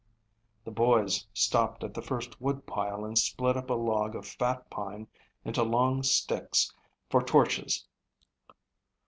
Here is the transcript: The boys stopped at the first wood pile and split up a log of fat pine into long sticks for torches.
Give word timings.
The 0.63 0.71
boys 0.71 1.27
stopped 1.31 1.83
at 1.83 1.93
the 1.93 2.01
first 2.01 2.41
wood 2.41 2.65
pile 2.65 3.05
and 3.05 3.15
split 3.19 3.55
up 3.55 3.69
a 3.69 3.75
log 3.75 4.15
of 4.15 4.25
fat 4.27 4.67
pine 4.71 5.07
into 5.45 5.61
long 5.61 6.01
sticks 6.01 6.73
for 7.07 7.21
torches. 7.21 7.85